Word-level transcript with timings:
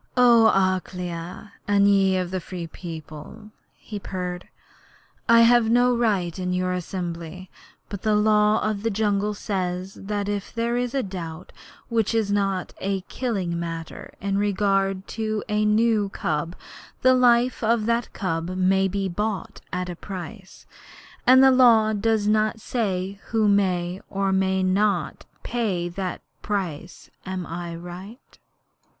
'O 0.17 0.47
Akela, 0.51 1.53
and 1.67 1.87
ye 1.87 2.19
the 2.23 2.39
Free 2.39 2.65
People,' 2.65 3.51
he 3.77 3.99
purred, 3.99 4.47
'I 5.29 5.41
have 5.41 5.69
no 5.69 5.95
right 5.95 6.39
in 6.39 6.53
your 6.53 6.73
assembly; 6.73 7.51
but 7.87 8.01
the 8.01 8.15
Law 8.15 8.67
of 8.67 8.81
the 8.81 8.89
Jungle 8.89 9.35
says 9.35 9.93
that 9.93 10.27
if 10.27 10.51
there 10.55 10.75
is 10.75 10.95
a 10.95 11.03
doubt 11.03 11.51
which 11.87 12.15
is 12.15 12.31
not 12.31 12.73
a 12.79 13.01
killing 13.01 13.59
matter 13.59 14.15
in 14.19 14.39
regard 14.39 15.07
to 15.09 15.43
a 15.47 15.63
new 15.65 16.09
cub, 16.09 16.55
the 17.03 17.13
life 17.13 17.63
of 17.63 17.85
that 17.85 18.11
cub 18.11 18.49
may 18.57 18.87
be 18.87 19.07
bought 19.07 19.61
at 19.71 19.87
a 19.87 19.95
price. 19.95 20.65
And 21.27 21.43
the 21.43 21.51
Law 21.51 21.93
does 21.93 22.27
not 22.27 22.59
say 22.59 23.19
who 23.27 23.47
may 23.47 24.01
or 24.09 24.31
may 24.31 24.63
not 24.63 25.25
pay 25.43 25.89
that 25.89 26.21
price. 26.41 27.11
Am 27.23 27.45
I 27.45 27.75
right?' 27.75 28.39